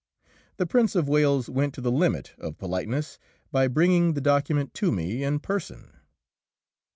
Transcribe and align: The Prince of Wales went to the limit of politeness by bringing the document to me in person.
The 0.57 0.65
Prince 0.65 0.95
of 0.95 1.07
Wales 1.07 1.47
went 1.47 1.75
to 1.75 1.79
the 1.81 1.91
limit 1.91 2.33
of 2.39 2.57
politeness 2.57 3.19
by 3.51 3.67
bringing 3.67 4.13
the 4.15 4.19
document 4.19 4.73
to 4.73 4.91
me 4.91 5.23
in 5.23 5.37
person. 5.37 5.91